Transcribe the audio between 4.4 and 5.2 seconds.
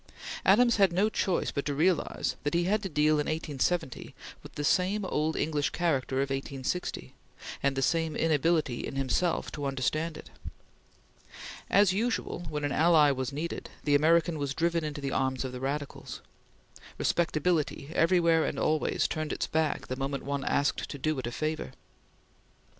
with the same